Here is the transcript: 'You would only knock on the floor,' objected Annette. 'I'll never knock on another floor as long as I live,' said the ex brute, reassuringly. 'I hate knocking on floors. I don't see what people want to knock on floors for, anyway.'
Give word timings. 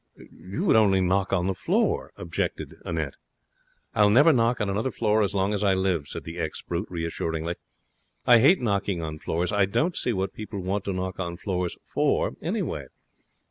'You 0.31 0.63
would 0.63 0.75
only 0.75 0.99
knock 0.99 1.31
on 1.31 1.45
the 1.45 1.53
floor,' 1.53 2.11
objected 2.17 2.77
Annette. 2.83 3.13
'I'll 3.93 4.09
never 4.09 4.33
knock 4.33 4.59
on 4.59 4.67
another 4.67 4.89
floor 4.89 5.21
as 5.21 5.35
long 5.35 5.53
as 5.53 5.63
I 5.63 5.75
live,' 5.75 6.07
said 6.07 6.23
the 6.23 6.39
ex 6.39 6.59
brute, 6.63 6.87
reassuringly. 6.89 7.53
'I 8.25 8.39
hate 8.39 8.61
knocking 8.61 9.03
on 9.03 9.19
floors. 9.19 9.51
I 9.51 9.65
don't 9.65 9.95
see 9.95 10.11
what 10.11 10.33
people 10.33 10.59
want 10.59 10.85
to 10.85 10.93
knock 10.93 11.19
on 11.19 11.37
floors 11.37 11.77
for, 11.83 12.33
anyway.' 12.41 12.87